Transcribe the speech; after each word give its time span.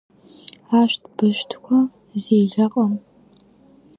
Ашәҭ-бышәҭқәа 0.79 1.79
зеиӷьаҟам! 2.23 2.93